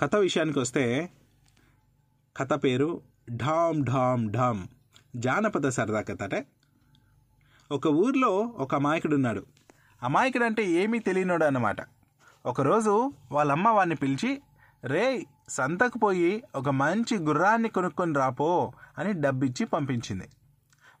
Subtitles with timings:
[0.00, 1.10] కథ విషయానికి వస్తే
[2.36, 3.00] కథ పేరు
[3.30, 4.68] ఢామ్ ఢామ్ ఢామ్.
[5.16, 6.46] జానపద సరదా కథ అంటే
[7.70, 9.46] ఒక ఊర్లో ఒక అమాయకుడు ఉన్నాడు
[10.02, 11.76] అమాయకుడు అంటే ఏమీ తెలియనోడు అన్నమాట
[12.46, 14.42] ఒకరోజు వాళ్ళమ్మ వాడిని పిలిచి
[14.84, 20.28] రే సంతకు పోయి ఒక మంచి గుర్రాన్ని కొనుక్కొని రాపో అని డబ్బిచ్చి పంపించింది.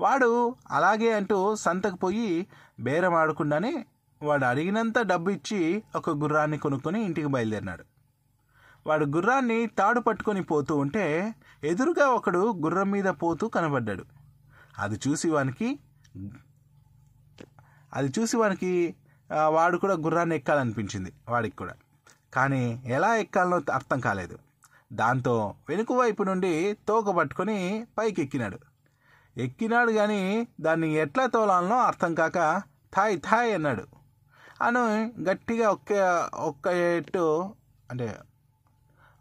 [0.00, 2.46] వాడు అలాగే అంటూ సంతకు పోయి
[2.80, 3.86] బేరం ఆడకుండానే
[4.22, 7.93] వాడు అడిగినంత డబ్బు ఇచ్చి ఒక గుర్రాన్ని కొనుక్కొని ఇంటికి బయలుదేరినాడు.
[8.86, 11.04] వాడు గుర్రాన్ని తాడు పట్టుకొని పోతూ ఉంటే
[11.64, 14.04] ఎదురుగా ఒకడు గుర్రం మీద పోతూ కనబడ్డాడు.
[14.78, 15.68] అది చూసి వానికి
[17.92, 18.72] అది చూసి వానికి
[19.56, 21.74] వాడు కూడా గుర్రాన్ని ఎక్కాలనిపించింది వాడికి కూడా.
[22.34, 22.62] కానీ
[22.96, 24.36] ఎలా ఎక్కాలనో అర్థం కాలేదు.
[24.92, 25.34] దాంతో
[25.68, 26.52] వెనుక వైపు నుండి
[26.88, 27.58] తోక పట్టుకొని
[27.98, 28.58] పైకి ఎక్కినాడు
[29.36, 30.20] ఎక్కినాడు కానీ
[30.60, 32.38] దాన్ని ఎట్లా తోలాలనో అర్థం కాక
[32.94, 33.84] థాయ్ థాయ్ అన్నాడు.
[34.62, 34.82] అను
[35.28, 35.92] గట్టిగా ఒక్క
[36.48, 36.66] ఒక్క
[36.98, 37.24] ఎట్టు
[37.90, 38.08] అంటే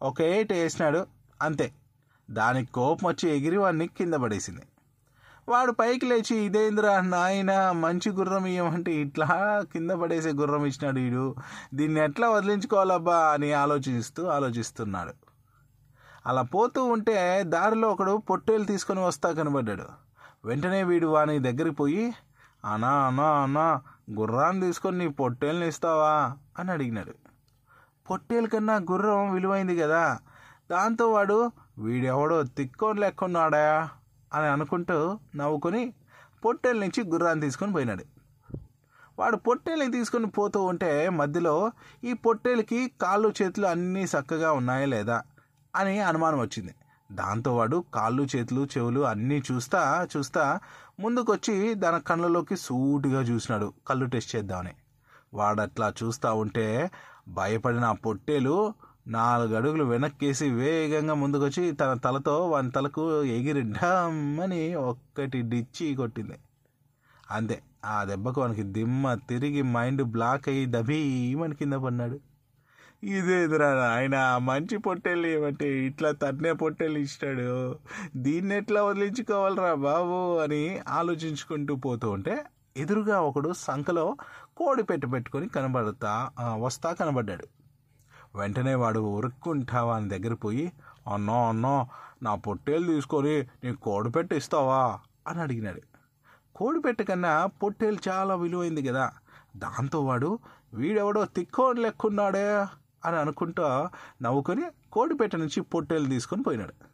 [0.04, 1.08] ఒక ఏటు వేసినాడు
[1.42, 1.74] అంతే.
[2.32, 4.62] దానికి కోపం వచ్చి ఎగిరి వాడిని కింద పడేసింది.
[5.50, 11.36] వాడు పైకి లేచి ఇదేంద్రా నాయన మంచి గుర్రం ఇవ్వమంటే ఇట్లా కింద పడేసే గుర్రం ఇచ్చినాడు వీడు
[11.74, 15.14] దీన్ని ఎట్లా వదిలించుకోవాలబ్బా అని ఆలోచిస్తూ ఆలోచిస్తున్నాడు.
[16.26, 19.88] అలా పోతూ ఉంటే దారిలో ఒకడు పొట్టేలు తీసుకొని వస్తా కనబడ్డాడు.
[20.46, 22.14] వెంటనే వీడు వాని దగ్గరికి పోయి
[22.66, 26.36] అనా అనా అనా గుర్రాన్ని తీసుకొని నీ పొట్టేల్ని ఇస్తావా?
[26.60, 27.33] అని అడిగినాడు.
[28.10, 30.20] పొట్టేలు కన్నా గుర్రం విలువైంది కదా.
[30.72, 33.90] దాంతో వాడు వీడెవడో తిక్కోని లెక్కున్నాడా?
[34.34, 35.94] అని అనుకుంటూ నవ్వుకొని
[36.46, 38.04] పొట్టేల నుంచి గుర్రాన్ని తీసుకొని పోయినాడు.
[39.20, 41.72] వాడు పొట్టేల్ని తీసుకొని పోతూ ఉంటే మధ్యలో
[42.04, 45.24] ఈ పొట్టేలకి కాళ్ళు చేతులు అన్నీ చక్కగా ఉన్నాయా లేదా?
[45.76, 46.76] అని అనుమానం వచ్చింది.
[47.12, 50.60] దాంతో వాడు కాళ్ళు చేతులు చెవులు అన్నీ చూస్తా చూస్తా
[51.00, 53.74] ముందుకొచ్చి దాని కళ్ళలోకి సూటిగా చూసినాడు.
[53.88, 54.74] కళ్ళు టెస్ట్ చేద్దామని.
[55.34, 56.92] వాడు అట్లా చూస్తూ ఉంటే
[57.28, 58.56] భయపడిన ఆ పొట్టేలు
[59.08, 66.38] నాలుగు అడుగులు వెనక్కేసి వేగంగా ముందుకొచ్చి తన తలతో వాని తలకు ఎగిరి డమ్మని ఒక్కటి డిచ్చి కొట్టింది.
[67.32, 72.20] అంతే ఆ దెబ్బకు వానికి దిమ్మ తిరిగి మైండ్ బ్లాక్ అయ్యి దభీమని కింద పడినాడు
[73.04, 77.50] ఇదేదిరా ఆయన మంచి పొట్టెళ్ళు ఏమంటే ఇట్లా తన్నే పొట్టెళ్ళు ఇస్తాడు.
[78.16, 82.36] దీన్ని ఎట్లా వదిలించుకోవాలరా బాబు అని ఆలోచించుకుంటూ పోతూ ఉంటే
[82.78, 84.06] ఎదురుగా ఒకడు సంఖలో
[84.58, 87.48] కోడి పెట్టు పెట్టుకొని కనబడతా వస్తా కనబడ్డాడు.
[88.36, 90.72] వెంటనే వాడు ఉరుక్కుంటావా వాని దగ్గర పోయి
[91.14, 91.88] అన్నో అన్నో
[92.24, 95.00] నా పొట్టేలు తీసుకొని నీ కోడి పెట్టు ఇస్తావా?
[95.28, 95.82] అని అడిగినాడు.
[96.56, 99.12] కోడి కన్నా పొట్టేలు చాలా విలువైంది కదా.
[99.58, 100.40] దాంతో వాడు
[100.74, 102.54] వీడెవడో తిక్కోని లెక్కున్నాడే
[103.06, 103.90] అని అనుకుంటా
[104.22, 104.64] నవ్వుకొని
[104.94, 106.93] కోడిపెట్ట నుంచి పొట్టేలు తీసుకొని పోయినాడు.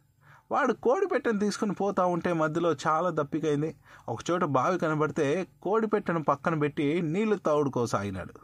[0.50, 3.76] వాడు కోడిపెట్టెను తీసుకుని పోతా ఉంటే మధ్యలో చాలా దప్పికైంది.
[4.08, 8.34] ఒకచోట బావి కనబడితే కోడిపెట్టెను పక్కన పెట్టి నీళ్ళు తాగుడుకోసాగినాడు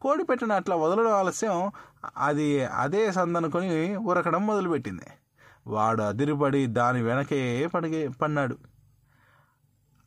[0.00, 1.70] కోడిపెట్టెను అట్లా వదలడం ఆలస్యం.
[2.16, 5.08] అది అదే సందనుకొని ఉరకడం మొదలుపెట్టింది.
[5.66, 8.56] వాడు అదిరిపడి దాని వెనకే పడిగే పన్నాడు.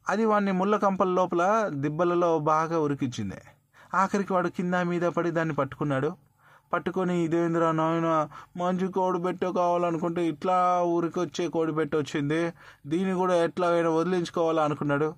[0.09, 3.41] అది వాడిని ముళ్ళ కంపల లోపల దిబ్బలలో బాగా ఉరికిచ్చింది
[3.93, 6.09] ఆఖరికి వాడు కింద మీద పడి దాన్ని పట్టుకున్నాడు.
[6.73, 12.53] పట్టుకొని ఇదేంద్రా నాయన మంచి కోడి పెట్టె కావాలనుకుంటే ఇట్లా ఊరికి వచ్చే కోడి పెట్ట వచ్చింది.
[12.87, 15.13] దీన్ని కూడా ఎట్లా అయినా అనుకున్నాడు.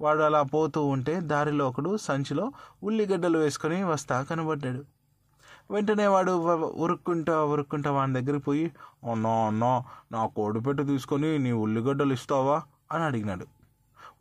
[0.00, 4.84] వాడు అలా పోతూ ఉంటే దారిలో ఒకడు సంచిలో ఉల్లిగడ్డలు వేసుకొని వస్తా కనబడ్డాడు.
[5.70, 6.32] వెంటనే వాడు
[6.66, 8.72] ఉరుక్కుంటా ఉరుక్కుంటా వాని దగ్గరికి పోయి
[9.12, 9.82] అన్నా అన్నా
[10.12, 12.62] నా కోడిపెట్ట తీసుకొని నీ ఉల్లిగడ్డలు ఇస్తావా?
[12.92, 13.46] అని అడిగినాడు.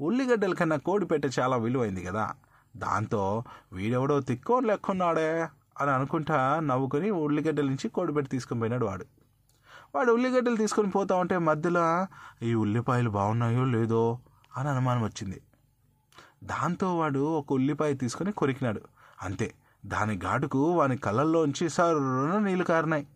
[0.01, 2.31] ఉల్లిగడ్డల కన్నా కోడిపెట్ట చాలా విలువైంది కదా.
[2.77, 5.47] దాంతో వీడెవడో తిక్కోని లెక్కున్నాడే.
[5.81, 9.05] అని అనుకుంటా నవ్వుకొని ఉల్లిగడ్డల నుంచి కోడిపెట్టి తీసుకొని పోయినాడు వాడు.
[9.95, 12.07] వాడు ఉల్లిగడ్డలు తీసుకొని పోతా ఉంటే మధ్యలో
[12.43, 14.19] ఈ ఉల్లిపాయలు బాగున్నాయో లేదో?
[14.57, 15.41] అని అనుమానం వచ్చింది.
[16.43, 18.81] దాంతో వాడు ఒక ఉల్లిపాయ తీసుకొని కొరికినాడు.
[19.21, 19.53] అంతే
[19.85, 23.07] దాని ఘాటుకు వాని కళ్ళల్లోంచి సర్రున నీళ్ళు కారినాయి.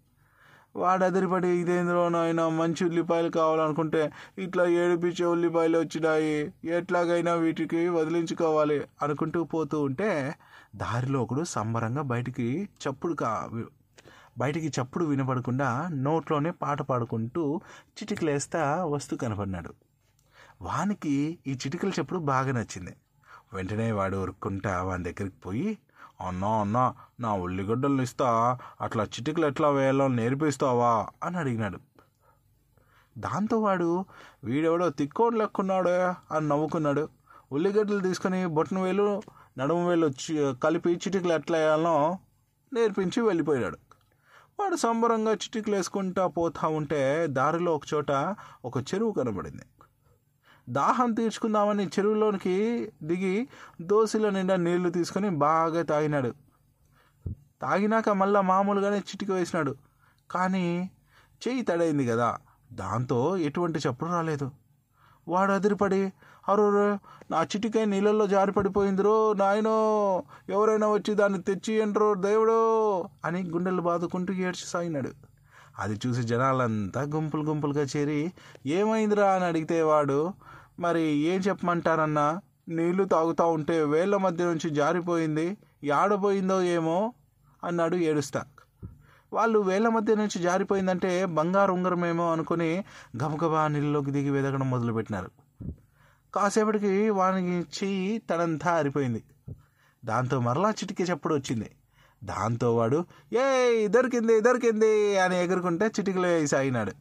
[0.75, 6.53] వాడు అదిరిపడి ఇదేంద్రోనైనా మంచి ఉల్లిపాయలు కావాలనుకుంటే ఇట్లా ఏడిపించే ఉల్లిపాయలు వచ్చినాయి.
[6.65, 10.35] ఎట్లాగైనా వీటికి వదిలించుకోవాలి అనుకుంటూ పోతూ ఉంటే
[10.75, 13.49] దారిలో ఒకడు సంబరంగా బయటికి చప్పుడు కా
[14.37, 19.73] బయటికి చప్పుడు వినపడకుండా నోట్లోనే పాట పాడుకుంటూ చిటికలేస్తా వస్తూ కనపడినాడు
[20.61, 22.95] వానికి ఈ చిటికల చెప్పుడు బాగా నచ్చింది.
[23.53, 25.77] వెంటనే వాడు ఉరుక్కుంటా వాని దగ్గరికి పోయి
[26.27, 28.57] అన్నా అన్నా నా ఉల్లిగడ్డలను ఇస్తా.
[28.81, 31.07] అట్లా చిటికలు ఎట్లా వేయాలో నేర్పిస్తావా?
[31.23, 31.79] అని అడిగినాడు.
[33.17, 34.05] దాంతో వాడు
[34.43, 35.89] వీడెవడో తిక్కోడు లెక్కున్నాడు
[36.35, 37.09] అని నవ్వుకున్నాడు.
[37.51, 39.21] ఉల్లిగడ్డలు తీసుకొని బొట్టన వేలు
[39.57, 42.17] నడుము వేలు వచ్చి కలిపి చిటికలు ఎట్లా వేయాలో
[42.73, 43.77] నేర్పించి వెళ్ళిపోయాడు.
[44.59, 48.11] వాడు సంబరంగా చిటికలు వేసుకుంటా పోతా ఉంటే దారిలో ఒక చోట
[48.65, 49.63] ఒక చెరువు కనబడింది.
[50.69, 53.47] దాహం తీర్చుకుందామని చెరువులోనికి దిగి
[53.81, 56.33] దోశల నిండా నీళ్ళు తీసుకొని బాగా తాగినాడు.
[57.61, 59.75] తాగినాక మళ్ళా మామూలుగానే చిటిక వేసినాడు.
[60.31, 60.91] కానీ
[61.47, 62.37] చెయ్యి తడైంది కదా.
[62.73, 64.51] దాంతో ఎటువంటి చప్పుడు రాలేదు.
[65.27, 66.13] వాడు అదిరిపడి
[66.49, 66.99] అరో
[67.31, 72.57] నా చిటికై నీళ్ళల్లో జారి పడిపోయిందిరో నాయనో ఎవరైనా వచ్చి దాన్ని తెచ్చి అంటారు దేవుడో
[73.25, 75.11] అని గుండెలు బాదుకుంటూ ఏడ్చి సాగినాడు.
[75.79, 78.31] అది చూసి జనాలంతా గుంపులు గుంపులుగా చేరి
[78.65, 80.33] ఏమైందిరా అని అడిగితే వాడు
[80.79, 85.57] మరి ఏం చెప్పమంటారన్నా నీళ్ళు తాగుతూ ఉంటే వేళ్ళ మధ్య నుంచి జారిపోయింది
[85.93, 87.13] ఆడపోయిందో ఏమో
[87.63, 88.43] అన్నాడు ఏడుస్తా.
[89.33, 92.83] వాళ్ళు వేల మధ్య నుంచి జారిపోయిందంటే బంగారు ఉంగరమేమో అనుకుని
[93.23, 95.31] గబగబా నీళ్ళలోకి దిగి వెదకడం మొదలుపెట్టినారు.
[96.35, 99.23] కాసేపటికి వానికి చెయ్యి తడంతా ఆరిపోయింది.
[100.05, 101.69] దాంతో మరలా చిటికి చప్పుడు వచ్చింది.
[102.23, 106.91] దాంతో వాడు ఏ దొరికింది దొరికింది అని ఎగురుకుంటే చిటికలో సాగినాడు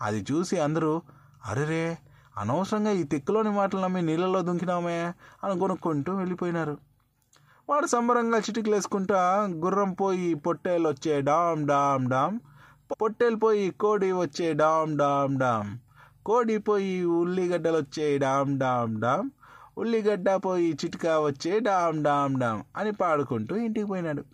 [0.00, 1.02] అది చూసి అందరూ
[1.44, 1.98] అరెరే
[2.38, 5.12] అనవసరంగా ఈ తిక్కులోని మాటలు నమ్మి నీళ్ళలో దుంకినామే
[5.44, 6.76] అని కొనుక్కుంటూ వెళ్ళిపోయినారు.
[7.68, 9.20] వాడు సంబరంగా చిటికలేసుకుంటా
[9.64, 12.36] గుర్రం పోయి పొట్టేలు వచ్చే డామ్ డామ్ డామ్.
[13.00, 15.70] పొట్టేలు పోయి కోడి వచ్చే డామ్ డామ్ డామ్.
[16.24, 19.28] కోడి పోయి ఉల్లిగడ్డలు వచ్చే డామ్ డామ్ డామ్.
[19.78, 24.24] ఉల్లిగడ్డ పోయి చిటికా వచ్చే డామ్ డామ్ డామ్ అని పాడుకుంటూ ఇంటికి పోయినాడు.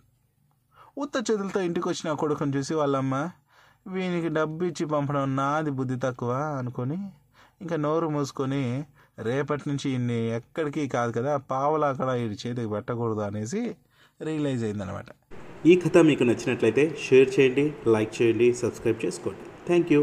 [0.97, 3.15] ఉత్త చేతులతో ఇంటికి వచ్చిన కొడుకుని చూసి వాళ్ళమ్మ
[3.87, 6.97] వీనికి డబ్బు ఇచ్చి పంపడం నాది బుద్ధి తక్కువ అనుకొని
[7.61, 8.63] ఇంకా నోరు మూసుకొని
[9.27, 13.61] రేపటి నుంచి ఇన్ని ఎక్కడికి కాదు కదా పావలా అక్కడ ఈ చేతికి పెట్టకూడదు అనేసి
[14.27, 15.05] రియలైజ్ అయిందనమాట
[15.67, 19.43] ఈ కథ మీకు నచ్చినట్లయితే షేర్ చేయండి లైక్ చేయండి సబ్స్క్రైబ్ చేసుకోండి.
[19.67, 20.01] Thank you.